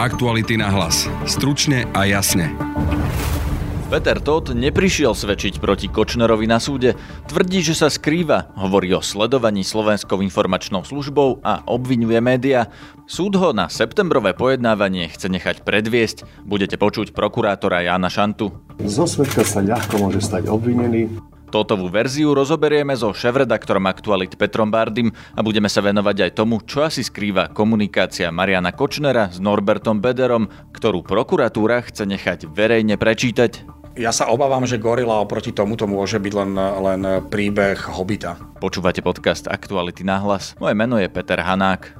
Aktuality 0.00 0.56
na 0.56 0.72
hlas. 0.72 1.04
Stručne 1.28 1.84
a 1.92 2.08
jasne. 2.08 2.56
Peter 3.92 4.16
Todt 4.16 4.56
neprišiel 4.56 5.12
svedčiť 5.12 5.60
proti 5.60 5.92
Kočnerovi 5.92 6.48
na 6.48 6.56
súde. 6.56 6.96
Tvrdí, 7.28 7.60
že 7.60 7.76
sa 7.76 7.92
skrýva, 7.92 8.48
hovorí 8.56 8.96
o 8.96 9.04
sledovaní 9.04 9.60
Slovenskou 9.60 10.24
informačnou 10.24 10.88
službou 10.88 11.44
a 11.44 11.60
obvinuje 11.68 12.16
média. 12.24 12.72
Súd 13.04 13.36
ho 13.36 13.52
na 13.52 13.68
septembrové 13.68 14.32
pojednávanie 14.32 15.12
chce 15.12 15.28
nechať 15.28 15.68
predviesť. 15.68 16.24
Budete 16.48 16.80
počuť 16.80 17.12
prokurátora 17.12 17.84
Jana 17.84 18.08
Šantu. 18.08 18.56
Zo 18.80 19.04
svetka 19.04 19.44
sa 19.44 19.60
ľahko 19.60 20.00
môže 20.00 20.24
stať 20.24 20.48
obvinený, 20.48 21.12
Totovú 21.50 21.90
verziu 21.90 22.30
rozoberieme 22.30 22.94
so 22.94 23.10
šéf-redaktorom 23.10 23.82
Aktualit 23.90 24.38
Petrom 24.38 24.70
Bardym 24.70 25.10
a 25.34 25.42
budeme 25.42 25.66
sa 25.66 25.82
venovať 25.82 26.30
aj 26.30 26.30
tomu, 26.38 26.62
čo 26.62 26.86
asi 26.86 27.02
skrýva 27.02 27.50
komunikácia 27.50 28.30
Mariana 28.30 28.70
Kočnera 28.70 29.34
s 29.34 29.42
Norbertom 29.42 29.98
Bederom, 29.98 30.46
ktorú 30.70 31.02
prokuratúra 31.02 31.82
chce 31.82 32.06
nechať 32.06 32.46
verejne 32.46 32.94
prečítať. 32.94 33.66
Ja 33.98 34.14
sa 34.14 34.30
obávam, 34.30 34.62
že 34.62 34.78
Gorila 34.78 35.18
oproti 35.18 35.50
tomuto 35.50 35.90
môže 35.90 36.22
byť 36.22 36.32
len, 36.38 36.54
len 36.54 37.00
príbeh 37.26 37.82
Hobita. 37.98 38.38
Počúvate 38.62 39.02
podcast 39.02 39.50
Aktuality 39.50 40.06
na 40.06 40.22
hlas. 40.22 40.54
Moje 40.62 40.78
meno 40.78 41.02
je 41.02 41.10
Peter 41.10 41.42
Hanák 41.42 41.98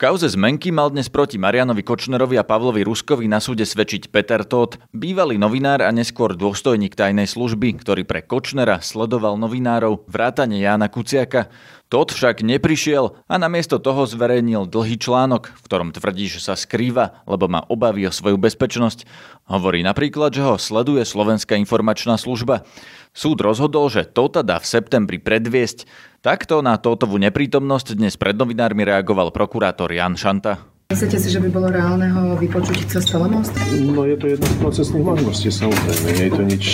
kauze 0.00 0.32
zmenky 0.32 0.72
mal 0.72 0.88
dnes 0.88 1.12
proti 1.12 1.36
Marianovi 1.36 1.84
Kočnerovi 1.84 2.40
a 2.40 2.48
Pavlovi 2.48 2.80
Ruskovi 2.88 3.28
na 3.28 3.36
súde 3.36 3.68
svedčiť 3.68 4.08
Peter 4.08 4.40
Todt, 4.48 4.80
bývalý 4.96 5.36
novinár 5.36 5.84
a 5.84 5.92
neskôr 5.92 6.32
dôstojník 6.32 6.96
tajnej 6.96 7.28
služby, 7.28 7.76
ktorý 7.76 8.08
pre 8.08 8.24
Kočnera 8.24 8.80
sledoval 8.80 9.36
novinárov 9.36 10.08
vrátane 10.08 10.56
Jána 10.56 10.88
Kuciaka. 10.88 11.52
Todt 11.92 12.16
však 12.16 12.40
neprišiel 12.40 13.12
a 13.28 13.34
namiesto 13.36 13.76
toho 13.76 14.08
zverejnil 14.08 14.64
dlhý 14.64 14.96
článok, 14.96 15.52
v 15.52 15.64
ktorom 15.68 15.92
tvrdí, 15.92 16.32
že 16.32 16.40
sa 16.40 16.56
skrýva, 16.56 17.20
lebo 17.28 17.52
má 17.52 17.60
obavy 17.68 18.08
o 18.08 18.14
svoju 18.14 18.40
bezpečnosť. 18.40 19.04
Hovorí 19.52 19.84
napríklad, 19.84 20.32
že 20.32 20.46
ho 20.46 20.56
sleduje 20.56 21.04
Slovenská 21.04 21.60
informačná 21.60 22.16
služba. 22.16 22.64
Súd 23.10 23.42
rozhodol, 23.42 23.90
že 23.90 24.06
Tota 24.06 24.46
dá 24.46 24.62
v 24.62 24.70
septembri 24.70 25.18
predviesť. 25.18 25.82
Takto 26.22 26.62
na 26.62 26.78
Totovú 26.78 27.18
neprítomnosť 27.18 27.98
dnes 27.98 28.14
pred 28.14 28.38
novinármi 28.38 28.86
reagoval 28.86 29.34
prokurátor 29.34 29.90
Jan 29.90 30.14
Šanta. 30.14 30.62
Myslíte 30.90 31.22
si, 31.22 31.30
že 31.30 31.38
by 31.38 31.54
bolo 31.54 31.70
reálne 31.70 32.10
ho 32.10 32.34
vypočuť 32.34 32.82
cez 32.90 33.06
telemost? 33.06 33.54
No 33.78 34.02
je 34.10 34.18
to 34.18 34.26
jedna 34.26 34.42
z 34.42 34.56
procesných 34.58 35.06
možností, 35.06 35.46
samozrejme. 35.46 36.06
Nie 36.18 36.26
je 36.26 36.34
to 36.34 36.42
nič 36.42 36.64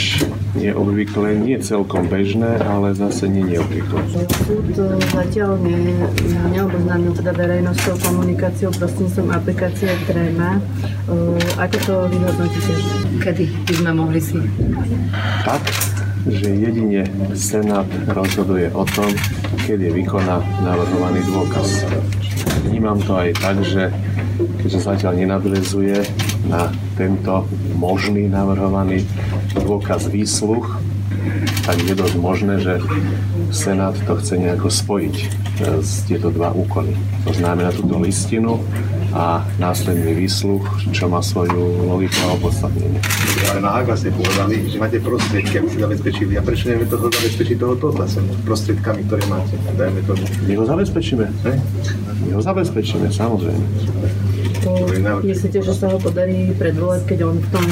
neobvyklé, 0.57 1.29
nie 1.37 1.57
celkom 1.61 2.09
bežné, 2.09 2.57
ale 2.65 2.97
zase 2.97 3.29
nie 3.29 3.45
neobvyklé. 3.45 4.01
Súd 4.49 4.73
zatiaľ 5.13 5.61
ne, 5.61 6.01
neoboznámil 6.49 7.13
teda 7.13 7.37
verejnosťou 7.37 8.01
komunikáciou 8.01 8.73
prostredníctvom 8.73 9.29
aplikácie 9.37 9.93
Trema. 10.09 10.65
Ako 11.61 11.77
to 11.85 11.95
vyhodnotíte? 12.09 12.73
Kedy 13.21 13.45
by 13.69 13.75
sme 13.85 13.91
mohli 14.01 14.21
si? 14.25 14.41
Tak, 15.45 15.61
že 16.27 16.51
jedine 16.51 17.07
Senát 17.39 17.87
rozhoduje 18.11 18.71
o 18.75 18.83
tom, 18.83 19.11
kedy 19.67 19.95
vykoná 19.95 20.43
navrhovaný 20.63 21.23
dôkaz. 21.31 21.87
Vnímam 22.67 22.99
to 23.03 23.15
aj 23.15 23.31
tak, 23.39 23.57
že 23.63 23.95
keďže 24.63 24.81
zatiaľ 24.83 25.13
nenadvezuje 25.23 26.03
na 26.51 26.71
tento 26.99 27.47
možný 27.79 28.27
navrhovaný 28.27 29.07
dôkaz 29.55 30.11
výsluch, 30.11 30.83
tak 31.67 31.83
je 31.83 31.95
dosť 31.95 32.17
možné, 32.19 32.55
že 32.63 32.79
Senát 33.51 33.95
to 34.07 34.15
chce 34.19 34.39
nejako 34.39 34.71
spojiť 34.71 35.17
z 35.83 35.93
e, 35.95 36.05
tieto 36.07 36.31
dva 36.31 36.55
úkony. 36.55 36.95
To 37.27 37.33
znamená 37.35 37.75
túto 37.75 37.99
listinu 37.99 38.63
a 39.17 39.41
následný 39.57 40.13
výsluch, 40.13 40.61
čo 40.93 41.09
má 41.09 41.25
svoju 41.25 41.89
logiku 41.89 42.21
a 42.29 42.37
opodstatnenie. 42.37 43.01
Ale 43.49 43.65
na 43.65 43.81
ak 43.81 43.89
vlastne 43.89 44.13
povedali, 44.13 44.69
že 44.69 44.77
máte 44.77 45.01
prostriedky, 45.01 45.57
aby 45.57 45.69
ste 45.73 45.81
zabezpečili. 45.89 46.33
A 46.37 46.45
prečo 46.45 46.69
nevieme 46.69 46.85
to 46.93 47.01
zabezpečiť 47.01 47.57
toho 47.57 47.75
tohlasom 47.81 48.29
prostriedkami, 48.45 49.09
ktoré 49.09 49.25
máte? 49.33 49.57
Dajme 49.73 50.01
to. 50.05 50.13
My 50.45 50.53
ho 50.61 50.65
zabezpečíme. 50.69 51.25
Hej? 51.49 51.57
My 52.29 52.31
ho 52.37 52.41
zabezpečíme, 52.45 53.09
samozrejme. 53.09 53.65
myslíte, 55.25 55.65
že 55.65 55.73
sa 55.73 55.89
ho 55.89 55.97
podarí 55.97 56.53
predvolať, 56.53 57.09
keď 57.09 57.19
on 57.25 57.41
v 57.41 57.49
tom 57.57 57.67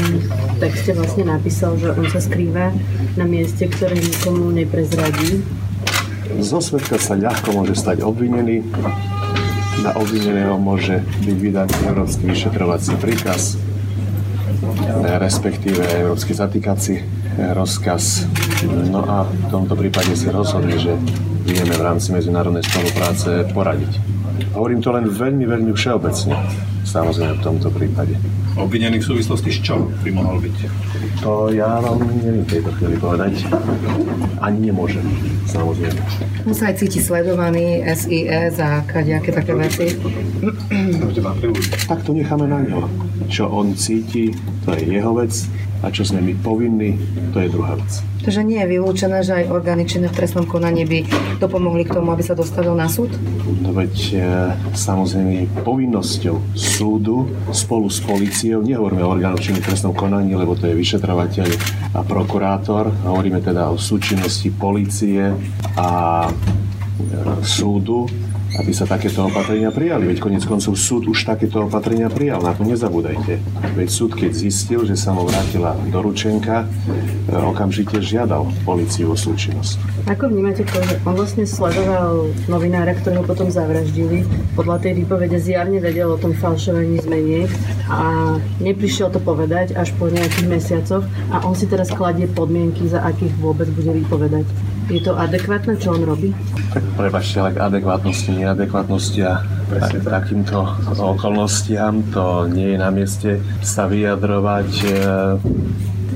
texte 0.65 0.97
vlastne 0.97 1.29
napísal, 1.29 1.77
že 1.77 1.93
on 1.93 2.09
sa 2.09 2.25
skrýva 2.25 2.73
na 3.21 3.29
mieste, 3.29 3.69
ktoré 3.69 4.01
nikomu 4.01 4.49
neprezradí? 4.49 5.45
Zo 6.41 6.65
svetka 6.65 6.97
sa 6.97 7.21
ľahko 7.21 7.53
môže 7.53 7.77
stať 7.77 8.01
obvinený, 8.01 8.65
na 9.83 9.91
obvineného 9.99 10.55
môže 10.61 11.03
byť 11.25 11.37
vydaný 11.41 11.75
Európsky 11.89 12.31
vyšetrovací 12.31 12.95
príkaz, 13.01 13.59
respektíve 15.03 15.83
Európsky 16.05 16.37
zatýkací 16.37 16.95
rozkaz. 17.57 18.31
No 18.93 19.03
a 19.03 19.27
v 19.27 19.47
tomto 19.51 19.75
prípade 19.75 20.15
si 20.15 20.31
rozhodli, 20.31 20.79
že 20.79 20.95
vieme 21.43 21.75
v 21.75 21.83
rámci 21.83 22.15
medzinárodnej 22.15 22.63
spolupráce 22.63 23.51
poradiť. 23.51 23.99
Hovorím 24.55 24.81
to 24.83 24.95
len 24.95 25.11
veľmi, 25.11 25.45
veľmi 25.47 25.73
všeobecne, 25.75 26.35
samozrejme 26.87 27.39
v 27.39 27.43
tomto 27.43 27.69
prípade. 27.75 28.15
Obvinený 28.55 29.03
v 29.03 29.07
súvislosti 29.11 29.51
s 29.51 29.59
čom 29.67 29.91
by 30.07 30.11
mohol 30.15 30.39
byť? 30.39 30.57
To 31.27 31.51
ja 31.51 31.83
vám 31.83 31.99
neviem 32.23 32.47
tejto 32.47 32.71
chvíli 32.79 32.95
povedať. 33.03 33.51
Ani 34.39 34.71
nemôžem, 34.71 35.03
samozrejme. 35.51 35.99
On 36.47 36.55
sa 36.55 36.71
aj 36.71 36.79
cíti 36.79 37.03
sledovaný, 37.03 37.83
SIS 37.83 38.63
a 38.63 38.87
kadejaké 38.87 39.35
také 39.35 39.59
veci. 39.59 39.99
Tak 41.91 41.99
to 42.07 42.15
necháme 42.15 42.47
na 42.47 42.63
ňo. 42.63 42.87
Čo 43.27 43.51
on 43.51 43.75
cíti, 43.75 44.31
to 44.63 44.77
je 44.79 44.87
jeho 44.87 45.13
vec 45.19 45.35
a 45.85 45.93
čo 45.93 46.01
sme 46.01 46.25
my 46.25 46.33
povinní, 46.41 46.97
to 47.37 47.45
je 47.45 47.53
druhá 47.53 47.77
vec. 47.77 48.01
Takže 48.25 48.41
nie 48.41 48.57
je 48.57 48.73
vylúčené, 48.73 49.21
že 49.21 49.37
aj 49.37 49.53
orgány 49.53 49.85
činné 49.85 50.09
v 50.09 50.17
trestnom 50.17 50.49
konaní 50.49 50.89
by 50.89 51.05
dopomohli 51.45 51.85
k 51.85 52.01
tomu, 52.01 52.09
aby 52.09 52.25
sa 52.25 52.33
dostavil 52.33 52.73
na 52.73 52.89
súd? 52.89 53.13
No 53.61 53.77
veď 53.77 53.95
e, 54.17 54.19
samozrejme 54.73 55.61
povinnosťou 55.61 56.57
súdu 56.57 57.29
spolu 57.53 57.93
s 57.93 58.01
policiou, 58.01 58.65
nehovoríme 58.65 59.05
o 59.05 59.13
orgánoch 59.13 59.45
činných 59.45 59.69
v 59.69 59.69
trestnom 59.77 59.93
konaní, 59.93 60.33
lebo 60.33 60.57
to 60.57 60.65
je 60.65 60.73
vyšetrovateľ 60.73 61.49
a 61.93 62.01
prokurátor, 62.01 62.89
hovoríme 63.05 63.45
teda 63.45 63.69
o 63.69 63.77
súčinnosti 63.77 64.49
policie 64.57 65.29
a 65.77 66.25
e, 66.25 66.33
súdu 67.45 68.09
aby 68.59 68.71
sa 68.71 68.87
takéto 68.87 69.27
opatrenia 69.27 69.75
prijali. 69.75 70.07
Veď 70.07 70.19
konec 70.23 70.43
koncov 70.47 70.79
súd 70.79 71.11
už 71.11 71.27
takéto 71.27 71.67
opatrenia 71.67 72.07
prijal, 72.07 72.39
na 72.43 72.55
to 72.55 72.63
nezabúdajte. 72.63 73.43
Veď 73.75 73.89
súd, 73.91 74.15
keď 74.15 74.31
zistil, 74.31 74.87
že 74.87 74.95
sa 74.95 75.11
mu 75.11 75.27
vrátila 75.27 75.75
doručenka, 75.91 76.63
e, 76.63 77.35
okamžite 77.35 77.99
žiadal 77.99 78.47
policiu 78.63 79.11
o 79.11 79.17
súčinnosť. 79.19 80.07
Ako 80.07 80.31
vnímate 80.31 80.63
to, 80.69 80.79
že 80.85 81.01
on 81.03 81.15
vlastne 81.19 81.49
sledoval 81.49 82.31
novinára, 82.47 82.95
ktorého 82.95 83.25
potom 83.27 83.51
zavraždili, 83.51 84.23
podľa 84.55 84.85
tej 84.85 85.03
výpovede 85.03 85.39
zjavne 85.41 85.83
vedel 85.83 86.13
o 86.13 86.21
tom 86.21 86.37
falšovaní 86.37 87.03
zmeniek 87.03 87.51
a 87.91 88.37
neprišiel 88.63 89.11
to 89.11 89.19
povedať 89.19 89.75
až 89.75 89.91
po 89.99 90.07
nejakých 90.07 90.47
mesiacoch 90.47 91.05
a 91.33 91.43
on 91.43 91.57
si 91.57 91.67
teraz 91.67 91.91
kladie 91.91 92.29
podmienky, 92.31 92.87
za 92.87 93.03
akých 93.03 93.35
vôbec 93.41 93.67
bude 93.73 93.91
vypovedať. 94.05 94.47
Je 94.85 95.01
to 95.01 95.17
adekvátne, 95.17 95.81
čo 95.81 95.97
on 95.97 96.05
robí? 96.05 96.37
Tak 96.77 96.85
prebačte, 97.01 97.41
ale 97.41 97.57
k 97.57 97.63
adekvátnosti, 97.65 98.31
neadekvátnosti 98.37 99.21
a 99.25 99.41
tak, 99.81 100.05
takýmto 100.05 100.61
okolnostiam 101.01 102.05
to 102.13 102.45
nie 102.53 102.77
je 102.77 102.79
na 102.79 102.91
mieste 102.93 103.41
sa 103.65 103.89
vyjadrovať. 103.89 104.71
E, 104.85 104.89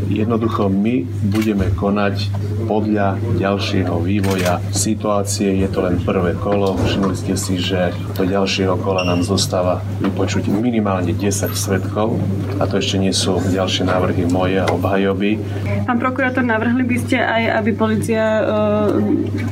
jednoducho 0.08 0.72
my 0.72 1.04
budeme 1.28 1.68
konať 1.76 2.32
podľa 2.68 3.16
ďalšieho 3.40 3.96
vývoja 4.04 4.60
situácie. 4.72 5.60
Je 5.60 5.68
to 5.68 5.84
len 5.84 6.00
prvé 6.04 6.36
kolo. 6.36 6.76
Všimli 6.76 7.14
ste 7.16 7.34
si, 7.36 7.56
že 7.56 7.92
do 8.16 8.24
ďalšieho 8.28 8.76
kola 8.80 9.04
nám 9.08 9.24
zostáva 9.24 9.80
vypočuť 10.04 10.48
minimálne 10.52 11.12
10 11.16 11.52
svetkov 11.56 12.20
a 12.60 12.68
to 12.68 12.80
ešte 12.80 13.00
nie 13.00 13.14
sú 13.14 13.40
ďalšie 13.40 13.88
návrhy 13.88 14.28
moje 14.28 14.60
a 14.60 14.68
obhajoby. 14.68 15.40
Pán 15.88 15.96
prokurátor, 15.96 16.44
navrhli 16.44 16.84
by 16.84 16.96
ste 17.00 17.16
aj, 17.16 17.64
aby 17.64 17.70
policia 17.72 18.20
e, 18.20 18.42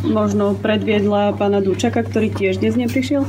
možno 0.05 0.53
predviedla 0.59 1.33
pána 1.41 1.65
Dučaka, 1.65 2.05
ktorý 2.05 2.29
tiež 2.33 2.61
dnes 2.61 2.77
neprišiel? 2.77 3.25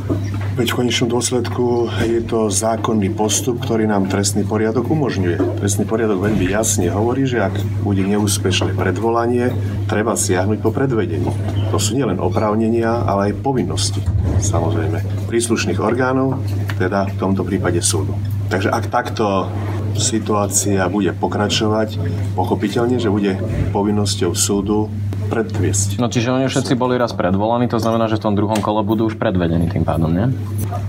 Veď 0.57 0.73
v 0.73 0.79
konečnom 0.81 1.13
dôsledku 1.13 1.85
je 2.01 2.17
to 2.25 2.49
zákonný 2.49 3.13
postup, 3.13 3.61
ktorý 3.61 3.85
nám 3.85 4.09
trestný 4.09 4.41
poriadok 4.41 4.89
umožňuje. 4.89 5.61
Trestný 5.61 5.85
poriadok 5.85 6.17
veľmi 6.17 6.49
jasne 6.49 6.89
hovorí, 6.89 7.29
že 7.29 7.45
ak 7.45 7.61
bude 7.85 8.01
neúspešné 8.01 8.73
predvolanie, 8.73 9.53
treba 9.85 10.17
siahnuť 10.17 10.57
po 10.57 10.73
predvedení. 10.73 11.29
To 11.69 11.77
sú 11.77 11.93
nielen 11.93 12.17
oprávnenia, 12.17 13.05
ale 13.05 13.29
aj 13.29 13.45
povinnosti, 13.45 14.01
samozrejme, 14.41 15.29
príslušných 15.29 15.77
orgánov, 15.77 16.41
teda 16.81 17.05
v 17.05 17.15
tomto 17.21 17.45
prípade 17.45 17.77
súdu. 17.85 18.17
Takže 18.49 18.73
ak 18.73 18.89
takto 18.89 19.53
situácia 19.93 20.89
bude 20.89 21.13
pokračovať, 21.13 22.01
pochopiteľne, 22.33 22.97
že 22.97 23.13
bude 23.13 23.37
povinnosťou 23.69 24.33
súdu 24.33 24.89
predviesť. 25.27 25.99
No 25.99 26.07
čiže 26.07 26.31
oni 26.31 26.47
všetci 26.47 26.73
boli 26.79 26.95
raz 26.95 27.11
predvolaní, 27.11 27.67
to 27.67 27.77
znamená, 27.77 28.07
že 28.07 28.17
v 28.17 28.31
tom 28.31 28.33
druhom 28.33 28.57
kole 28.63 28.81
budú 28.81 29.11
už 29.11 29.19
predvedení 29.19 29.67
tým 29.67 29.83
pádom, 29.83 30.09
nie? 30.09 30.31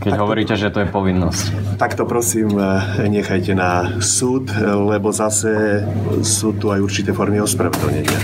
Keď 0.00 0.12
tak 0.14 0.20
hovoríte, 0.23 0.55
to, 0.55 0.62
že 0.62 0.73
to 0.73 0.87
je 0.87 0.88
povinnosť. 0.88 1.76
Takto 1.76 2.06
prosím, 2.06 2.56
nechajte 3.02 3.52
na 3.52 4.00
súd, 4.00 4.49
lebo 4.62 5.11
zase 5.11 5.82
sú 6.23 6.55
tu 6.56 6.70
aj 6.70 6.81
určité 6.81 7.11
formy 7.11 7.43
ospravedlnenia. 7.43 8.19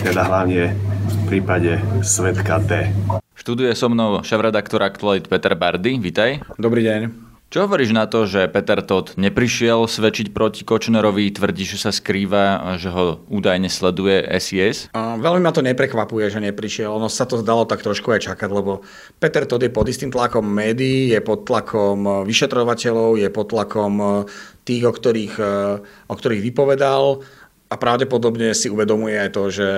Teda 0.00 0.24
hlavne 0.26 0.72
v 1.06 1.16
prípade 1.28 1.76
svetka 2.00 2.58
D. 2.64 2.88
Študuje 3.36 3.72
so 3.72 3.88
mnou 3.88 4.20
šéf-redaktor 4.20 4.80
Aktualit 4.84 5.28
Peter 5.28 5.52
Bardy. 5.56 5.96
Vítaj. 5.96 6.44
Dobrý 6.60 6.84
deň. 6.84 7.29
Čo 7.50 7.66
hovoríš 7.66 7.90
na 7.90 8.06
to, 8.06 8.30
že 8.30 8.46
Peter 8.46 8.78
Todt 8.78 9.18
neprišiel 9.18 9.90
svedčiť 9.90 10.30
proti 10.30 10.62
Kočnerovi, 10.62 11.34
tvrdí, 11.34 11.66
že 11.66 11.82
sa 11.82 11.90
skrýva, 11.90 12.62
že 12.78 12.94
ho 12.94 13.26
údajne 13.26 13.66
sleduje 13.66 14.22
SIS? 14.38 14.86
Veľmi 14.94 15.42
ma 15.42 15.50
to 15.50 15.58
neprekvapuje, 15.58 16.30
že 16.30 16.38
neprišiel. 16.38 16.94
Ono 16.94 17.10
sa 17.10 17.26
to 17.26 17.42
zdalo 17.42 17.66
tak 17.66 17.82
trošku 17.82 18.14
aj 18.14 18.30
čakať, 18.30 18.50
lebo 18.54 18.86
Peter 19.18 19.50
Todt 19.50 19.66
je 19.66 19.74
pod 19.74 19.90
istým 19.90 20.14
tlakom 20.14 20.46
médií, 20.46 21.10
je 21.10 21.18
pod 21.18 21.42
tlakom 21.42 22.22
vyšetrovateľov, 22.22 23.18
je 23.18 23.28
pod 23.34 23.50
tlakom 23.50 24.24
tých, 24.62 24.86
o 24.86 24.94
ktorých, 24.94 25.34
o 26.06 26.14
ktorých 26.14 26.46
vypovedal 26.54 27.26
a 27.66 27.74
pravdepodobne 27.74 28.54
si 28.54 28.70
uvedomuje 28.70 29.18
aj 29.18 29.30
to, 29.34 29.42
že 29.50 29.68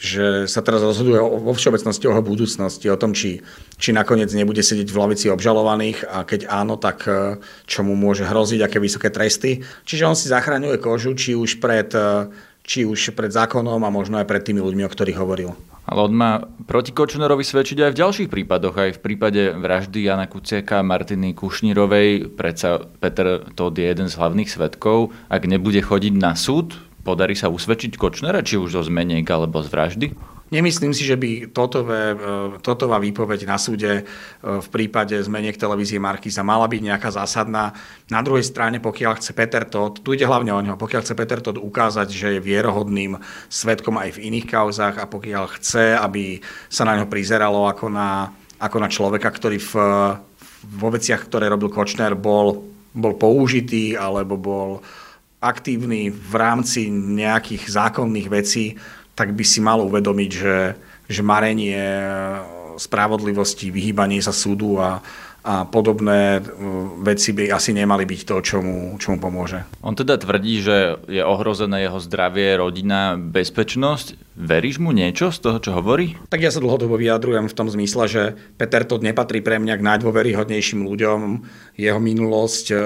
že 0.00 0.48
sa 0.48 0.64
teraz 0.64 0.80
rozhoduje 0.80 1.20
vo 1.20 1.52
všeobecnosti 1.52 2.08
o 2.08 2.16
budúcnosti, 2.24 2.88
o 2.88 2.96
tom, 2.96 3.12
či, 3.12 3.44
či 3.76 3.92
nakoniec 3.92 4.32
nebude 4.32 4.64
sedieť 4.64 4.88
v 4.88 4.96
lavici 4.96 5.28
obžalovaných 5.28 6.08
a 6.08 6.24
keď 6.24 6.48
áno, 6.48 6.80
tak 6.80 7.04
e, 7.04 7.36
čo 7.68 7.84
mu 7.84 7.92
môže 7.92 8.24
hroziť, 8.24 8.64
aké 8.64 8.80
vysoké 8.80 9.12
tresty. 9.12 9.60
Čiže 9.84 10.08
on 10.08 10.16
si 10.16 10.32
zachraňuje 10.32 10.80
kožu, 10.80 11.12
či 11.12 11.36
už 11.36 11.60
pred, 11.60 11.92
e, 11.92 12.32
či 12.64 12.88
už 12.88 13.12
pred 13.12 13.28
zákonom 13.28 13.76
a 13.84 13.92
možno 13.92 14.16
aj 14.16 14.24
pred 14.24 14.40
tými 14.40 14.64
ľuďmi, 14.64 14.88
o 14.88 14.92
ktorých 14.92 15.20
hovoril. 15.20 15.52
Ale 15.84 16.06
on 16.06 16.14
má 16.16 16.48
proti 16.64 16.94
Kočnerovi 16.94 17.42
svedčiť 17.42 17.82
aj 17.84 17.90
v 17.92 18.00
ďalších 18.00 18.28
prípadoch, 18.30 18.78
aj 18.78 18.90
v 18.96 19.02
prípade 19.02 19.42
vraždy 19.52 20.06
Jana 20.06 20.30
Kuciaka 20.30 20.80
a 20.80 20.86
Martiny 20.86 21.34
Kušnírovej. 21.34 22.30
Predsa 22.38 22.88
Peter 23.02 23.42
Todd 23.58 23.74
je 23.74 23.90
jeden 23.90 24.06
z 24.06 24.14
hlavných 24.14 24.48
svetkov. 24.48 25.10
Ak 25.26 25.50
nebude 25.50 25.82
chodiť 25.82 26.14
na 26.14 26.38
súd, 26.38 26.78
Podarí 27.00 27.32
sa 27.32 27.48
usvedčiť 27.48 27.96
Kočnera, 27.96 28.44
či 28.44 28.60
už 28.60 28.76
zo 28.76 28.82
zmeniek 28.84 29.24
alebo 29.24 29.64
z 29.64 29.68
vraždy? 29.72 30.06
Nemyslím 30.50 30.90
si, 30.90 31.06
že 31.06 31.14
by 31.14 31.54
totové, 31.54 32.18
totová 32.58 32.98
výpoveď 32.98 33.46
na 33.46 33.54
súde 33.54 34.02
e, 34.02 34.04
v 34.42 34.68
prípade 34.74 35.14
zmeniek 35.14 35.54
televízie 35.54 36.02
Markíza 36.02 36.42
mala 36.42 36.66
byť 36.66 36.82
nejaká 36.90 37.14
zásadná. 37.14 37.70
Na 38.10 38.18
druhej 38.18 38.42
strane, 38.42 38.82
pokiaľ 38.82 39.22
chce 39.22 39.30
Peter 39.30 39.62
Todd, 39.62 40.02
tu 40.02 40.10
ide 40.10 40.26
hlavne 40.26 40.50
o 40.50 40.58
neho, 40.58 40.74
pokiaľ 40.74 41.06
chce 41.06 41.14
Peter 41.14 41.38
Todd 41.38 41.54
ukázať, 41.54 42.10
že 42.10 42.28
je 42.34 42.40
vierohodným 42.42 43.14
svetkom 43.46 43.94
aj 43.94 44.18
v 44.18 44.26
iných 44.26 44.50
kauzách 44.50 44.98
a 44.98 45.06
pokiaľ 45.06 45.44
chce, 45.54 45.94
aby 45.94 46.42
sa 46.66 46.82
na 46.82 46.98
ňo 46.98 47.06
prizeralo 47.06 47.70
ako 47.70 47.86
na, 47.86 48.34
ako 48.58 48.76
na 48.82 48.90
človeka, 48.90 49.30
ktorý 49.30 49.62
v, 49.62 49.72
vo 50.66 50.88
veciach, 50.90 51.30
ktoré 51.30 51.46
robil 51.46 51.70
Kočner, 51.70 52.18
bol, 52.18 52.66
bol 52.90 53.14
použitý 53.14 53.94
alebo 53.94 54.34
bol 54.34 54.82
aktívny 55.40 56.12
v 56.12 56.34
rámci 56.36 56.92
nejakých 56.92 57.72
zákonných 57.72 58.28
vecí, 58.28 58.76
tak 59.16 59.32
by 59.32 59.44
si 59.44 59.60
mal 59.64 59.80
uvedomiť, 59.80 60.30
že, 60.30 60.58
že 61.08 61.20
marenie 61.24 61.80
spravodlivosti, 62.80 63.68
vyhýbanie 63.68 64.24
sa 64.24 64.32
súdu 64.32 64.80
a, 64.80 65.00
a 65.44 65.64
podobné 65.68 66.40
veci 67.04 67.36
by 67.36 67.52
asi 67.52 67.76
nemali 67.76 68.08
byť 68.08 68.20
to, 68.24 68.36
čo 68.40 68.56
mu, 68.64 68.96
čo 68.96 69.12
mu 69.12 69.18
pomôže. 69.20 69.64
On 69.84 69.92
teda 69.92 70.16
tvrdí, 70.16 70.64
že 70.64 70.96
je 71.08 71.20
ohrozené 71.20 71.84
jeho 71.84 72.00
zdravie, 72.00 72.56
rodina, 72.56 73.16
bezpečnosť. 73.16 74.29
Veríš 74.40 74.80
mu 74.80 74.88
niečo 74.96 75.28
z 75.28 75.36
toho, 75.44 75.60
čo 75.60 75.76
hovorí? 75.76 76.16
Tak 76.32 76.40
ja 76.40 76.48
sa 76.48 76.64
dlhodobo 76.64 76.96
vyjadrujem 76.96 77.44
v 77.44 77.56
tom 77.56 77.68
zmysle, 77.68 78.08
že 78.08 78.22
Peter 78.56 78.88
Todd 78.88 79.04
nepatrí 79.04 79.44
pre 79.44 79.60
mňa 79.60 79.76
k 79.76 79.84
najdôveryhodnejším 79.84 80.80
ľuďom. 80.88 81.44
Jeho 81.76 82.00
minulosť 82.00 82.66
e, 82.72 82.76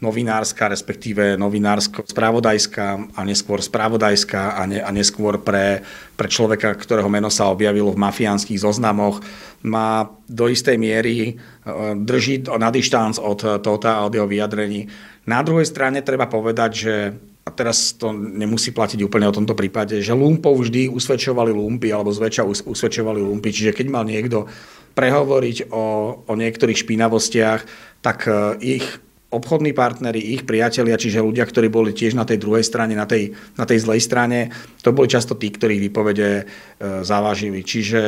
novinárska, 0.00 0.72
respektíve 0.72 1.36
novinársko-spravodajská 1.36 3.12
a 3.12 3.20
neskôr 3.20 3.60
spravodajská 3.60 4.56
a, 4.56 4.64
ne, 4.64 4.80
a 4.80 4.88
neskôr 4.96 5.36
pre, 5.44 5.84
pre 6.16 6.28
človeka, 6.32 6.72
ktorého 6.72 7.12
meno 7.12 7.28
sa 7.28 7.52
objavilo 7.52 7.92
v 7.92 8.00
mafiánskych 8.00 8.64
zoznamoch, 8.64 9.20
má 9.60 10.08
do 10.24 10.48
istej 10.48 10.80
miery 10.80 11.16
e, 11.20 11.32
drží 12.00 12.48
na 12.48 12.72
dištanc 12.72 13.20
od 13.20 13.60
tohoto 13.60 13.92
a 13.92 14.08
od 14.08 14.16
jeho 14.16 14.24
vyjadrení. 14.24 14.88
Na 15.28 15.44
druhej 15.44 15.68
strane 15.68 16.00
treba 16.00 16.32
povedať, 16.32 16.70
že 16.72 16.94
a 17.44 17.52
teraz 17.52 17.92
to 17.92 18.16
nemusí 18.16 18.72
platiť 18.72 19.04
úplne 19.04 19.28
o 19.28 19.36
tomto 19.36 19.52
prípade, 19.52 20.00
že 20.00 20.16
lumpov 20.16 20.64
vždy 20.64 20.88
usvedčovali 20.88 21.52
lumpy 21.52 21.92
alebo 21.92 22.08
zväčša 22.08 22.64
usvedčovali 22.64 23.20
lumpy. 23.20 23.52
Čiže 23.52 23.76
keď 23.76 23.86
mal 23.92 24.08
niekto 24.08 24.48
prehovoriť 24.96 25.68
o, 25.68 25.84
o 26.24 26.32
niektorých 26.32 26.80
špinavostiach, 26.80 27.60
tak 28.00 28.24
e, 28.24 28.32
ich 28.80 28.86
obchodní 29.28 29.74
partneri, 29.76 30.22
ich 30.22 30.46
priatelia, 30.46 30.96
čiže 30.96 31.20
ľudia, 31.20 31.44
ktorí 31.44 31.68
boli 31.68 31.90
tiež 31.92 32.16
na 32.16 32.24
tej 32.24 32.38
druhej 32.40 32.64
strane, 32.64 32.94
na 32.96 33.04
tej, 33.04 33.34
na 33.58 33.66
tej 33.66 33.82
zlej 33.82 34.00
strane, 34.00 34.48
to 34.80 34.94
boli 34.94 35.10
často 35.10 35.36
tí, 35.36 35.52
ktorých 35.52 35.90
výpovede 35.90 36.30
e, 36.40 36.44
zavážili. 37.04 37.60
Čiže 37.60 38.00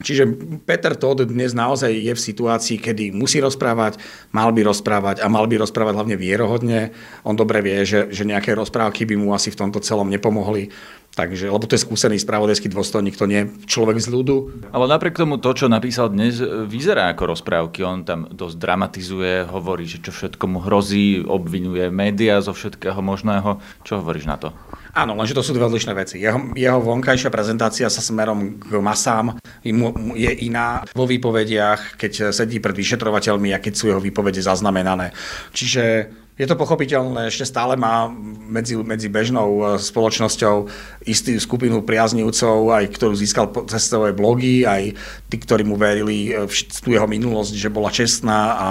Čiže 0.00 0.24
Peter 0.64 0.96
Todd 0.96 1.28
dnes 1.28 1.52
naozaj 1.52 1.92
je 1.92 2.12
v 2.16 2.24
situácii, 2.32 2.80
kedy 2.80 3.12
musí 3.12 3.44
rozprávať, 3.44 4.00
mal 4.32 4.48
by 4.48 4.64
rozprávať 4.64 5.20
a 5.20 5.28
mal 5.28 5.44
by 5.44 5.60
rozprávať 5.60 5.94
hlavne 6.00 6.16
vierohodne. 6.16 6.96
On 7.28 7.36
dobre 7.36 7.60
vie, 7.60 7.84
že, 7.84 8.08
že 8.08 8.24
nejaké 8.24 8.56
rozprávky 8.56 9.04
by 9.04 9.20
mu 9.20 9.36
asi 9.36 9.52
v 9.52 9.60
tomto 9.60 9.84
celom 9.84 10.08
nepomohli. 10.08 10.72
Takže, 11.12 11.52
lebo 11.52 11.68
to 11.68 11.76
je 11.76 11.84
skúsený 11.84 12.16
spravodajský 12.16 12.72
dôstojník, 12.72 13.20
to 13.20 13.28
nie 13.28 13.44
je 13.44 13.68
človek 13.68 14.00
z 14.00 14.08
ľudu. 14.08 14.64
Ale 14.72 14.88
napriek 14.88 15.20
tomu 15.20 15.36
to, 15.36 15.52
čo 15.52 15.68
napísal 15.68 16.08
dnes, 16.08 16.40
vyzerá 16.40 17.12
ako 17.12 17.36
rozprávky. 17.36 17.84
On 17.84 18.00
tam 18.00 18.32
dosť 18.32 18.56
dramatizuje, 18.56 19.44
hovorí, 19.44 19.84
že 19.84 20.00
čo 20.00 20.08
všetko 20.08 20.44
mu 20.48 20.64
hrozí, 20.64 21.20
obvinuje 21.20 21.92
médiá 21.92 22.40
zo 22.40 22.56
všetkého 22.56 22.96
možného. 23.04 23.60
Čo 23.84 24.00
hovoríš 24.00 24.24
na 24.24 24.40
to? 24.40 24.56
Áno, 24.96 25.12
lenže 25.12 25.36
to 25.36 25.44
sú 25.44 25.52
dve 25.52 25.68
odlišné 25.68 25.92
veci. 25.92 26.16
Jeho, 26.16 26.56
jeho 26.56 26.80
vonkajšia 26.80 27.28
prezentácia 27.28 27.92
sa 27.92 28.00
smerom 28.00 28.56
k 28.60 28.72
masám 28.80 29.36
je 30.16 30.32
iná 30.48 30.80
vo 30.96 31.04
výpovediach, 31.04 32.00
keď 32.00 32.32
sedí 32.32 32.56
pred 32.56 32.76
vyšetrovateľmi 32.76 33.52
a 33.52 33.60
keď 33.60 33.72
sú 33.76 33.92
jeho 33.92 34.00
výpovede 34.00 34.40
zaznamenané. 34.40 35.12
Čiže 35.52 36.08
je 36.42 36.50
to 36.50 36.58
pochopiteľné, 36.58 37.30
ešte 37.30 37.46
stále 37.46 37.78
má 37.78 38.10
medzi, 38.50 38.74
medzi 38.74 39.06
bežnou 39.06 39.62
e, 39.62 39.62
spoločnosťou 39.78 40.66
istú 41.06 41.30
skupinu 41.38 41.86
priaznivcov, 41.86 42.74
aj 42.74 42.84
ktorú 42.98 43.14
získal 43.14 43.46
cez 43.70 43.86
svoje 43.86 44.10
blogy, 44.10 44.66
aj 44.66 44.98
tí, 45.30 45.36
ktorí 45.38 45.62
mu 45.62 45.78
verili 45.78 46.34
v 46.34 46.50
tú 46.82 46.90
jeho 46.90 47.06
minulosť, 47.06 47.54
že 47.54 47.70
bola 47.70 47.94
čestná 47.94 48.40
a, 48.58 48.70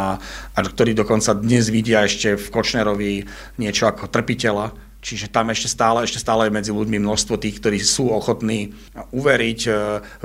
a 0.52 0.60
ktorí 0.60 0.92
dokonca 0.92 1.32
dnes 1.32 1.72
vidia 1.72 2.04
ešte 2.04 2.36
v 2.36 2.48
Kočnerovi 2.52 3.24
niečo 3.56 3.88
ako 3.88 4.12
trpiteľa. 4.12 4.76
Čiže 5.02 5.34
tam 5.34 5.50
ešte 5.50 5.72
stále, 5.72 6.04
ešte 6.06 6.22
stále 6.22 6.46
je 6.46 6.54
medzi 6.54 6.70
ľuďmi 6.76 7.02
množstvo 7.02 7.40
tých, 7.40 7.58
ktorí 7.58 7.80
sú 7.82 8.12
ochotní 8.12 8.76
uveriť 9.16 9.60
e, 9.66 9.72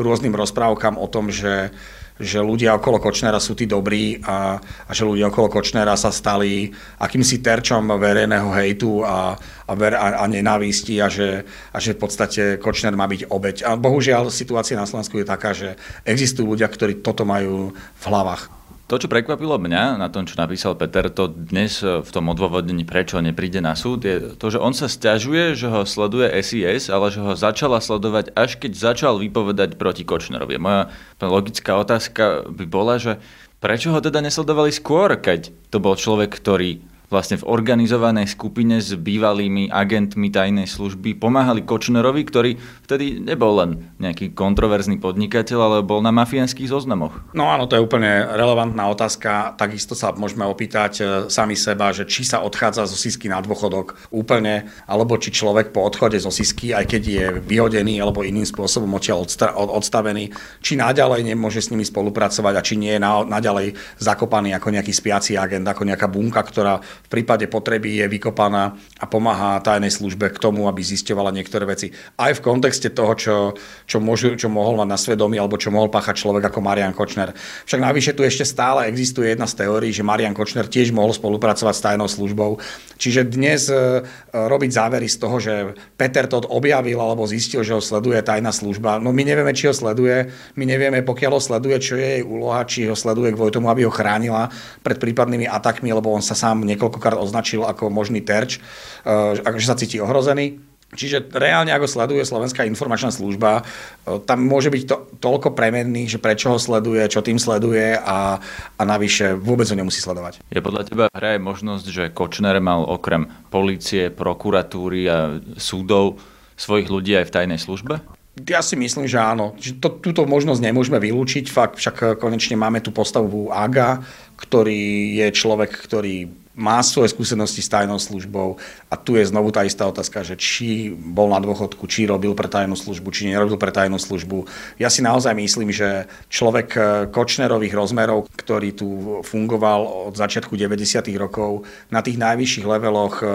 rôznym 0.02 0.34
rozprávkam 0.34 0.98
o 0.98 1.06
tom, 1.06 1.30
že, 1.30 1.70
že 2.16 2.40
ľudia 2.40 2.80
okolo 2.80 2.96
Kočnera 2.96 3.36
sú 3.36 3.52
tí 3.52 3.68
dobrí 3.68 4.16
a, 4.24 4.56
a 4.56 4.90
že 4.96 5.04
ľudia 5.04 5.28
okolo 5.28 5.52
Kočnera 5.52 5.92
sa 6.00 6.08
stali 6.08 6.72
akýmsi 6.96 7.44
terčom 7.44 7.92
verejného 7.92 8.48
hejtu 8.56 9.04
a, 9.04 9.36
a, 9.36 9.72
ver, 9.76 9.92
a, 9.92 10.20
a 10.20 10.24
nenávisti 10.24 10.96
a 11.04 11.12
že, 11.12 11.44
a 11.44 11.76
že 11.76 11.92
v 11.92 12.00
podstate 12.00 12.42
Kočner 12.56 12.96
má 12.96 13.04
byť 13.04 13.28
obeď. 13.28 13.56
A 13.68 13.76
bohužiaľ 13.76 14.32
situácia 14.32 14.80
na 14.80 14.88
Slovensku 14.88 15.20
je 15.20 15.28
taká, 15.28 15.52
že 15.52 15.76
existujú 16.08 16.56
ľudia, 16.56 16.72
ktorí 16.72 17.04
toto 17.04 17.28
majú 17.28 17.76
v 17.76 18.04
hlavách. 18.08 18.55
To, 18.86 19.02
čo 19.02 19.10
prekvapilo 19.10 19.58
mňa 19.58 19.98
na 19.98 20.06
tom, 20.06 20.30
čo 20.30 20.38
napísal 20.38 20.78
Peter, 20.78 21.10
to 21.10 21.26
dnes 21.26 21.82
v 21.82 22.06
tom 22.06 22.30
odôvodnení, 22.30 22.86
prečo 22.86 23.18
nepríde 23.18 23.58
na 23.58 23.74
súd, 23.74 24.06
je 24.06 24.38
to, 24.38 24.46
že 24.46 24.62
on 24.62 24.70
sa 24.78 24.86
stiažuje, 24.86 25.58
že 25.58 25.66
ho 25.66 25.82
sleduje 25.82 26.30
SIS, 26.38 26.86
ale 26.86 27.10
že 27.10 27.18
ho 27.18 27.34
začala 27.34 27.82
sledovať, 27.82 28.30
až 28.38 28.62
keď 28.62 28.78
začal 28.78 29.18
vypovedať 29.18 29.74
proti 29.74 30.06
Kočnerovi. 30.06 30.62
Moja 30.62 30.94
logická 31.18 31.74
otázka 31.82 32.46
by 32.46 32.64
bola, 32.70 33.02
že 33.02 33.18
prečo 33.58 33.90
ho 33.90 33.98
teda 33.98 34.22
nesledovali 34.22 34.70
skôr, 34.70 35.18
keď 35.18 35.50
to 35.74 35.82
bol 35.82 35.98
človek, 35.98 36.30
ktorý 36.30 36.78
vlastne 37.06 37.38
v 37.38 37.46
organizovanej 37.46 38.34
skupine 38.34 38.82
s 38.82 38.94
bývalými 38.94 39.70
agentmi 39.70 40.28
tajnej 40.30 40.66
služby 40.66 41.18
pomáhali 41.18 41.62
Kočnerovi, 41.62 42.22
ktorý 42.26 42.50
vtedy 42.82 43.22
nebol 43.22 43.58
len 43.62 43.70
nejaký 44.02 44.34
kontroverzný 44.34 44.98
podnikateľ, 44.98 45.58
ale 45.58 45.78
bol 45.86 46.02
na 46.02 46.10
mafiánskych 46.10 46.70
zoznamoch. 46.70 47.14
No 47.32 47.46
áno, 47.50 47.70
to 47.70 47.78
je 47.78 47.84
úplne 47.84 48.26
relevantná 48.34 48.90
otázka. 48.90 49.54
Takisto 49.54 49.94
sa 49.94 50.10
môžeme 50.14 50.42
opýtať 50.46 50.92
e, 50.98 51.02
sami 51.30 51.54
seba, 51.54 51.94
že 51.94 52.06
či 52.06 52.26
sa 52.26 52.42
odchádza 52.42 52.90
zo 52.90 52.98
Sisky 52.98 53.30
na 53.30 53.38
dôchodok 53.38 54.10
úplne, 54.10 54.66
alebo 54.90 55.14
či 55.18 55.30
človek 55.30 55.70
po 55.70 55.86
odchode 55.86 56.18
zo 56.18 56.34
Sisky, 56.34 56.74
aj 56.74 56.84
keď 56.90 57.02
je 57.02 57.26
vyhodený 57.42 58.02
alebo 58.02 58.26
iným 58.26 58.46
spôsobom 58.46 58.90
odtiaľ 58.98 59.22
odstavený, 59.54 60.34
či 60.58 60.74
naďalej 60.74 61.22
nemôže 61.22 61.62
s 61.62 61.70
nimi 61.70 61.86
spolupracovať 61.86 62.54
a 62.58 62.64
či 62.64 62.74
nie 62.74 62.98
je 62.98 63.00
naďalej 63.06 63.76
zakopaný 64.02 64.56
ako 64.58 64.74
nejaký 64.74 64.92
spiaci 64.92 65.38
agent, 65.38 65.66
ako 65.66 65.86
nejaká 65.86 66.10
bunka, 66.10 66.42
ktorá 66.42 66.78
v 67.04 67.08
prípade 67.12 67.44
potreby 67.46 68.02
je 68.02 68.06
vykopaná 68.08 68.74
a 68.96 69.04
pomáha 69.04 69.60
tajnej 69.60 69.92
službe 69.92 70.32
k 70.32 70.40
tomu, 70.40 70.66
aby 70.66 70.80
zisťovala 70.80 71.30
niektoré 71.30 71.68
veci. 71.68 71.92
Aj 72.16 72.32
v 72.32 72.40
kontexte 72.40 72.90
toho, 72.90 73.12
čo, 73.14 73.36
čo, 73.84 74.00
môžu, 74.00 74.34
čo 74.34 74.48
mohol 74.48 74.80
mať 74.80 74.88
na 74.88 74.98
svedomí 74.98 75.36
alebo 75.36 75.60
čo 75.60 75.70
mohol 75.70 75.92
páchať 75.92 76.24
človek 76.24 76.48
ako 76.50 76.64
Marian 76.64 76.96
Kočner. 76.96 77.36
Však 77.68 77.80
navyše 77.80 78.12
tu 78.16 78.24
ešte 78.24 78.42
stále 78.42 78.88
existuje 78.88 79.30
jedna 79.30 79.46
z 79.46 79.62
teórií, 79.62 79.92
že 79.92 80.06
Marian 80.06 80.34
Kočner 80.34 80.66
tiež 80.66 80.90
mohol 80.90 81.14
spolupracovať 81.14 81.74
s 81.76 81.84
tajnou 81.84 82.08
službou. 82.08 82.58
Čiže 82.96 83.28
dnes 83.28 83.68
e, 83.68 84.02
robiť 84.32 84.70
závery 84.72 85.06
z 85.06 85.16
toho, 85.20 85.36
že 85.36 85.54
Peter 85.94 86.24
to 86.26 86.42
objavil 86.48 86.98
alebo 86.98 87.28
zistil, 87.28 87.60
že 87.60 87.76
ho 87.76 87.82
sleduje 87.82 88.18
tajná 88.24 88.50
služba, 88.50 88.98
no 88.98 89.12
my 89.12 89.22
nevieme, 89.22 89.52
či 89.52 89.68
ho 89.68 89.74
sleduje, 89.76 90.32
my 90.56 90.64
nevieme, 90.64 91.04
pokiaľ 91.04 91.32
ho 91.36 91.42
sleduje, 91.42 91.76
čo 91.78 91.94
je 92.00 92.06
jej 92.18 92.22
úloha, 92.24 92.64
či 92.64 92.88
ho 92.88 92.96
sleduje 92.96 93.36
kvôli 93.36 93.52
tomu, 93.52 93.68
aby 93.68 93.84
ho 93.84 93.92
chránila 93.92 94.48
pred 94.80 94.96
prípadnými 94.96 95.44
atakmi, 95.46 95.92
lebo 95.92 96.10
on 96.12 96.24
sa 96.24 96.32
sám 96.32 96.64
niekoľkokrát 96.86 97.18
označil 97.18 97.66
ako 97.66 97.90
možný 97.90 98.22
terč, 98.22 98.62
e, 99.02 99.42
že 99.42 99.66
sa 99.66 99.74
cíti 99.74 99.98
ohrozený. 99.98 100.62
Čiže 100.86 101.34
reálne, 101.34 101.74
ako 101.74 101.90
sleduje 101.90 102.22
Slovenská 102.22 102.62
informačná 102.62 103.10
služba, 103.10 103.66
e, 104.06 104.22
tam 104.22 104.46
môže 104.46 104.70
byť 104.70 104.82
to, 104.86 104.96
toľko 105.18 105.50
premenný, 105.58 106.06
že 106.06 106.22
prečo 106.22 106.54
ho 106.54 106.58
sleduje, 106.62 107.02
čo 107.10 107.26
tým 107.26 107.42
sleduje 107.42 107.98
a, 107.98 108.38
a 108.78 108.82
navyše 108.86 109.34
vôbec 109.34 109.66
ho 109.66 109.74
nemusí 109.74 109.98
sledovať. 109.98 110.38
Je 110.46 110.62
podľa 110.62 110.86
teba 110.86 111.04
hra 111.10 111.34
aj 111.36 111.42
možnosť, 111.42 111.86
že 111.90 112.04
Kočner 112.14 112.62
mal 112.62 112.86
okrem 112.86 113.26
polície, 113.50 114.14
prokuratúry 114.14 115.10
a 115.10 115.42
súdov 115.58 116.22
svojich 116.54 116.86
ľudí 116.86 117.18
aj 117.18 117.28
v 117.28 117.34
tajnej 117.34 117.60
službe? 117.60 117.98
Ja 118.44 118.60
si 118.60 118.76
myslím, 118.76 119.08
že 119.08 119.16
áno. 119.16 119.56
To, 119.80 119.88
túto 119.96 120.28
možnosť 120.28 120.60
nemôžeme 120.60 121.00
vylúčiť, 121.00 121.48
fakt 121.48 121.80
však 121.80 122.20
konečne 122.20 122.60
máme 122.60 122.84
tu 122.84 122.92
postavu 122.92 123.48
AGA, 123.48 124.04
ktorý 124.36 125.16
je 125.24 125.26
človek, 125.32 125.72
ktorý 125.72 126.28
má 126.56 126.80
svoje 126.80 127.12
skúsenosti 127.12 127.60
s 127.60 127.68
tajnou 127.68 128.00
službou 128.00 128.56
a 128.88 128.94
tu 128.96 129.20
je 129.20 129.28
znovu 129.28 129.52
tá 129.52 129.60
istá 129.60 129.84
otázka, 129.84 130.24
že 130.24 130.40
či 130.40 130.88
bol 130.96 131.28
na 131.28 131.36
dôchodku, 131.36 131.84
či 131.84 132.08
robil 132.08 132.32
pre 132.32 132.48
tajnú 132.48 132.72
službu, 132.72 133.12
či 133.12 133.28
nerobil 133.28 133.60
pre 133.60 133.68
tajnú 133.68 134.00
službu. 134.00 134.48
Ja 134.80 134.88
si 134.88 135.04
naozaj 135.04 135.36
myslím, 135.36 135.68
že 135.68 136.08
človek 136.32 136.68
eh, 136.74 136.82
Kočnerových 137.12 137.76
rozmerov, 137.76 138.32
ktorý 138.32 138.72
tu 138.72 139.20
fungoval 139.20 140.08
od 140.08 140.14
začiatku 140.16 140.56
90. 140.56 141.04
rokov 141.20 141.68
na 141.92 142.00
tých 142.00 142.16
najvyšších 142.16 142.64
leveloch 142.64 143.20
eh, 143.20 143.28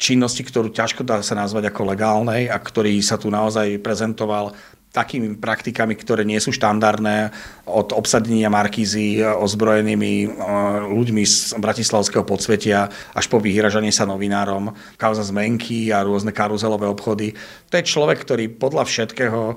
činnosti, 0.00 0.42
ktorú 0.42 0.74
ťažko 0.74 1.06
dá 1.06 1.22
sa 1.22 1.38
nazvať 1.38 1.70
ako 1.70 1.94
legálnej 1.94 2.50
a 2.50 2.58
ktorý 2.58 2.98
sa 3.04 3.20
tu 3.20 3.30
naozaj 3.30 3.78
prezentoval 3.78 4.56
takými 4.94 5.34
praktikami, 5.34 5.98
ktoré 5.98 6.22
nie 6.22 6.38
sú 6.38 6.54
štandardné, 6.54 7.34
od 7.66 7.90
obsadenia 7.90 8.46
Markízy 8.46 9.18
ozbrojenými 9.18 10.12
e, 10.22 10.26
ľuďmi 10.86 11.24
z 11.26 11.58
bratislavského 11.58 12.22
podsvetia 12.22 12.86
až 13.10 13.26
po 13.26 13.42
vyhražanie 13.42 13.90
sa 13.90 14.06
novinárom, 14.06 14.70
kauza 14.94 15.26
zmenky 15.26 15.90
a 15.90 16.06
rôzne 16.06 16.30
karuzelové 16.30 16.86
obchody. 16.86 17.34
To 17.72 17.74
je 17.74 17.90
človek, 17.90 18.22
ktorý 18.22 18.54
podľa 18.54 18.86
všetkého 18.86 19.40
e, 19.50 19.54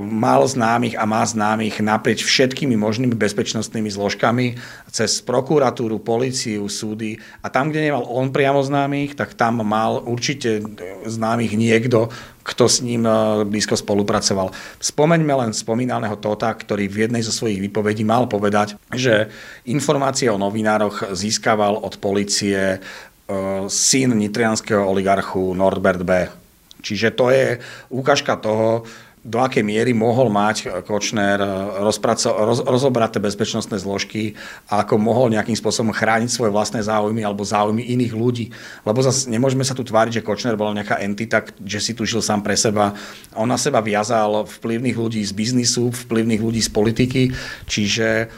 mal 0.00 0.48
známych 0.48 0.96
a 0.96 1.04
má 1.04 1.20
známych 1.20 1.84
naprieč 1.84 2.24
všetkými 2.24 2.78
možnými 2.80 3.12
bezpečnostnými 3.12 3.92
zložkami, 3.92 4.56
cez 4.88 5.20
prokuratúru, 5.20 6.00
policiu, 6.00 6.64
súdy 6.72 7.20
a 7.44 7.52
tam, 7.52 7.68
kde 7.68 7.92
nemal 7.92 8.08
on 8.08 8.32
priamo 8.32 8.64
známych, 8.64 9.12
tak 9.18 9.36
tam 9.36 9.60
mal 9.60 10.00
určite 10.00 10.64
známych 11.04 11.52
niekto, 11.52 12.08
kto 12.48 12.64
s 12.64 12.80
ním 12.80 13.04
e, 13.04 13.44
blízko 13.44 13.76
spolupracoval. 13.76 14.56
Spomeňme 14.80 15.34
len 15.44 15.52
spomínaného 15.52 16.16
Tota, 16.16 16.48
ktorý 16.56 16.88
v 16.88 17.04
jednej 17.04 17.20
zo 17.20 17.30
svojich 17.30 17.60
výpovedí 17.68 18.08
mal 18.08 18.24
povedať, 18.24 18.80
že 18.96 19.28
informácie 19.68 20.32
o 20.32 20.40
novinároch 20.40 21.12
získaval 21.12 21.76
od 21.84 22.00
policie 22.00 22.58
e, 22.74 22.78
syn 23.68 24.16
nitrianského 24.16 24.80
oligarchu 24.80 25.52
Norbert 25.52 26.00
B. 26.00 26.12
Čiže 26.80 27.12
to 27.12 27.28
je 27.28 27.60
ukážka 27.92 28.40
toho, 28.40 28.86
do 29.28 29.44
akej 29.44 29.60
miery 29.60 29.92
mohol 29.92 30.32
mať 30.32 30.80
Kočner 30.88 31.36
rozpraco- 31.84 32.32
roz- 32.32 32.64
rozobraté 32.64 33.20
bezpečnostné 33.20 33.76
zložky 33.76 34.32
a 34.72 34.80
ako 34.82 34.96
mohol 34.96 35.28
nejakým 35.28 35.52
spôsobom 35.52 35.92
chrániť 35.92 36.32
svoje 36.32 36.48
vlastné 36.48 36.80
záujmy 36.80 37.20
alebo 37.20 37.44
záujmy 37.44 37.84
iných 37.92 38.14
ľudí. 38.16 38.46
Lebo 38.88 39.04
zase 39.04 39.28
nemôžeme 39.28 39.62
sa 39.68 39.76
tu 39.76 39.84
tváriť, 39.84 40.18
že 40.18 40.24
Kočner 40.24 40.56
bola 40.56 40.72
nejaká 40.72 41.04
entita, 41.04 41.44
že 41.60 41.84
si 41.84 41.92
tu 41.92 42.08
žil 42.08 42.24
sám 42.24 42.40
pre 42.40 42.56
seba. 42.56 42.96
On 43.36 43.44
na 43.44 43.60
seba 43.60 43.84
viazal 43.84 44.48
vplyvných 44.48 44.96
ľudí 44.96 45.20
z 45.20 45.36
biznisu, 45.36 45.92
vplyvných 46.08 46.40
ľudí 46.40 46.64
z 46.64 46.70
politiky, 46.72 47.22
čiže 47.68 48.32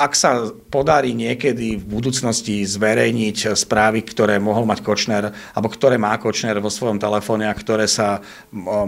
ak 0.00 0.16
sa 0.16 0.48
podarí 0.72 1.12
niekedy 1.12 1.76
v 1.76 1.84
budúcnosti 1.84 2.64
zverejniť 2.64 3.52
správy, 3.52 4.00
ktoré 4.00 4.40
mohol 4.40 4.64
mať 4.64 4.80
Kočner, 4.80 5.28
alebo 5.52 5.68
ktoré 5.68 6.00
má 6.00 6.16
Kočner 6.16 6.56
vo 6.56 6.72
svojom 6.72 6.96
telefóne 6.96 7.44
a 7.44 7.52
ktoré 7.52 7.84
sa 7.84 8.24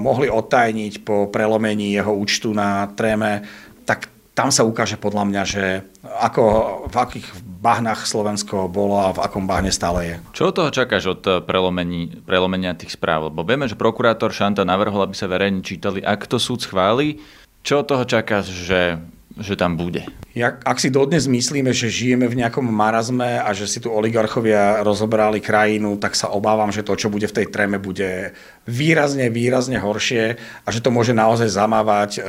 mohli 0.01 0.33
odtajniť 0.33 1.05
po 1.05 1.29
prelomení 1.29 1.93
jeho 1.93 2.17
účtu 2.17 2.57
na 2.57 2.89
tréme, 2.97 3.45
tak 3.85 4.09
tam 4.33 4.49
sa 4.49 4.65
ukáže 4.65 4.97
podľa 4.97 5.29
mňa, 5.29 5.43
že 5.45 5.65
ako, 6.01 6.43
v 6.89 6.97
akých 6.97 7.29
bahnách 7.61 8.09
Slovensko 8.09 8.65
bolo 8.73 8.97
a 8.97 9.13
v 9.13 9.21
akom 9.21 9.45
bahne 9.45 9.69
stále 9.69 10.01
je. 10.09 10.15
Čo 10.33 10.57
toho 10.57 10.73
čakáš 10.73 11.21
od 11.21 11.23
eh, 11.29 11.33
prelomení, 11.45 12.25
prelomenia 12.25 12.73
tých 12.73 12.97
správ? 12.97 13.29
Lebo 13.29 13.45
vieme, 13.45 13.69
že 13.69 13.77
prokurátor 13.77 14.33
Šanta 14.33 14.65
navrhol, 14.65 15.05
aby 15.05 15.13
sa 15.13 15.29
verejne 15.29 15.61
čítali, 15.61 16.01
ak 16.01 16.25
to 16.25 16.41
súd 16.41 16.65
schváli. 16.65 17.21
Čo 17.63 17.85
toho 17.85 18.03
čakáš, 18.09 18.49
že 18.51 18.99
že 19.41 19.57
tam 19.57 19.81
bude. 19.81 20.05
Ja, 20.33 20.57
ak 20.65 20.81
si 20.81 20.89
dodnes 20.89 21.29
myslíme, 21.29 21.77
že 21.77 21.93
žijeme 21.93 22.25
v 22.25 22.41
nejakom 22.41 22.65
marazme 22.65 23.41
a 23.41 23.53
že 23.53 23.69
si 23.69 23.85
tu 23.85 23.93
oligarchovia 23.93 24.81
rozobrali 24.81 25.45
krajinu, 25.45 26.01
tak 26.01 26.17
sa 26.17 26.33
obávam, 26.33 26.73
že 26.73 26.85
to, 26.85 26.97
čo 26.97 27.13
bude 27.13 27.29
v 27.29 27.37
tej 27.37 27.47
tréme, 27.53 27.77
bude 27.77 28.33
výrazne, 28.65 29.29
výrazne 29.29 29.77
horšie 29.77 30.41
a 30.65 30.69
že 30.73 30.81
to 30.81 30.89
môže 30.89 31.13
naozaj 31.13 31.49
zamávať 31.53 32.11
e, 32.17 32.21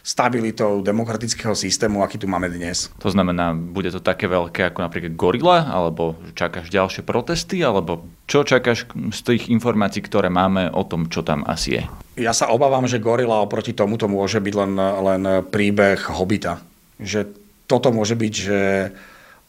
stabilitou 0.00 0.80
demokratického 0.80 1.52
systému, 1.52 2.00
aký 2.00 2.16
tu 2.16 2.28
máme 2.28 2.48
dnes. 2.48 2.88
To 3.00 3.12
znamená, 3.12 3.52
bude 3.52 3.92
to 3.92 4.00
také 4.00 4.24
veľké 4.24 4.72
ako 4.72 4.80
napríklad 4.84 5.12
gorila, 5.16 5.68
alebo 5.68 6.16
čakáš 6.32 6.72
ďalšie 6.72 7.04
protesty, 7.04 7.60
alebo 7.60 8.08
čo 8.24 8.42
čakáš 8.42 8.88
z 9.12 9.20
tých 9.20 9.52
informácií, 9.52 10.00
ktoré 10.00 10.32
máme 10.32 10.72
o 10.72 10.82
tom, 10.88 11.12
čo 11.12 11.20
tam 11.20 11.44
asi 11.44 11.80
je? 11.80 11.82
Ja 12.24 12.32
sa 12.32 12.48
obávam, 12.48 12.88
že 12.88 13.02
gorila 13.02 13.42
oproti 13.44 13.76
tomuto 13.76 14.08
môže 14.08 14.40
byť 14.40 14.54
len, 14.54 14.72
len 14.78 15.22
príbeh 15.44 15.98
hobita. 16.14 16.62
Že 16.96 17.28
toto 17.68 17.92
môže 17.92 18.16
byť, 18.16 18.32
že 18.32 18.60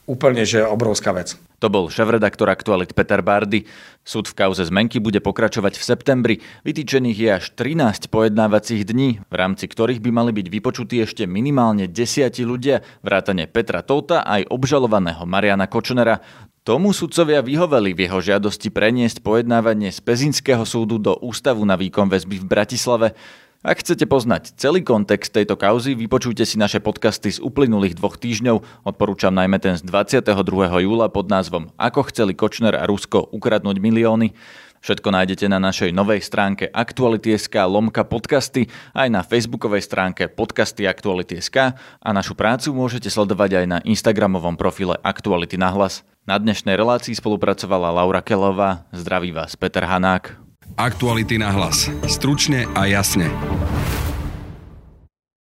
úplne 0.05 0.45
že 0.45 0.61
obrovská 0.61 1.13
vec. 1.13 1.33
To 1.63 1.71
bol 1.71 1.87
šéf-redaktor 1.87 2.51
Aktualit 2.51 2.93
Peter 2.93 3.23
Bardy. 3.23 3.65
Súd 4.05 4.27
v 4.29 4.37
kauze 4.37 4.67
zmenky 4.67 5.01
bude 5.01 5.17
pokračovať 5.23 5.79
v 5.79 5.87
septembri. 5.87 6.35
Vytýčených 6.67 7.17
je 7.17 7.29
až 7.31 7.45
13 7.57 8.11
pojednávacích 8.11 8.85
dní, 8.85 9.23
v 9.23 9.35
rámci 9.35 9.65
ktorých 9.65 10.03
by 10.03 10.09
mali 10.13 10.31
byť 10.35 10.47
vypočutí 10.51 11.01
ešte 11.01 11.25
minimálne 11.25 11.89
desiati 11.89 12.45
ľudia, 12.45 12.85
vrátane 13.01 13.47
Petra 13.49 13.81
Touta 13.81 14.21
aj 14.27 14.51
obžalovaného 14.51 15.23
Mariana 15.25 15.65
Kočnera. 15.65 16.21
Tomu 16.65 16.97
sudcovia 16.97 17.45
vyhoveli 17.45 17.93
v 17.93 18.09
jeho 18.09 18.17
žiadosti 18.17 18.73
preniesť 18.73 19.21
pojednávanie 19.21 19.93
z 19.93 20.01
Pezinského 20.01 20.65
súdu 20.65 20.97
do 20.97 21.13
Ústavu 21.21 21.61
na 21.61 21.77
výkon 21.77 22.09
väzby 22.09 22.41
v 22.41 22.49
Bratislave. 22.49 23.13
Ak 23.61 23.85
chcete 23.85 24.09
poznať 24.09 24.57
celý 24.57 24.81
kontext 24.81 25.29
tejto 25.29 25.61
kauzy, 25.61 25.93
vypočujte 25.93 26.41
si 26.41 26.57
naše 26.57 26.81
podcasty 26.81 27.29
z 27.29 27.37
uplynulých 27.37 28.01
dvoch 28.01 28.17
týždňov. 28.17 28.81
Odporúčam 28.81 29.29
najmä 29.37 29.61
ten 29.61 29.77
z 29.77 29.85
22. 29.85 30.25
júla 30.81 31.05
pod 31.13 31.29
názvom 31.29 31.69
Ako 31.77 32.09
chceli 32.09 32.33
Kočner 32.33 32.73
a 32.73 32.89
Rusko 32.89 33.29
ukradnúť 33.29 33.77
milióny. 33.77 34.33
Všetko 34.81 35.13
nájdete 35.13 35.45
na 35.45 35.61
našej 35.61 35.93
novej 35.93 36.25
stránke 36.25 36.65
Aktuality.sk 36.73 37.61
lomka 37.69 38.01
podcasty, 38.09 38.73
aj 38.97 39.13
na 39.13 39.21
facebookovej 39.21 39.85
stránke 39.85 40.33
podcasty 40.33 40.89
Aktuality.sk 40.89 41.77
a 41.77 42.09
našu 42.09 42.33
prácu 42.33 42.73
môžete 42.73 43.13
sledovať 43.13 43.61
aj 43.61 43.65
na 43.69 43.77
instagramovom 43.85 44.57
profile 44.57 44.97
Aktuality 45.05 45.61
na 45.61 45.69
hlas. 45.69 46.01
Na 46.25 46.41
dnešnej 46.41 46.73
relácii 46.73 47.13
spolupracovala 47.13 47.93
Laura 48.01 48.17
Kelová. 48.17 48.89
Zdraví 48.89 49.29
vás 49.29 49.53
Peter 49.53 49.85
Hanák. 49.85 50.33
Aktuality 50.73 51.37
na 51.37 51.53
hlas. 51.53 51.85
Stručne 52.09 52.65
a 52.73 52.89
jasne. 52.89 53.29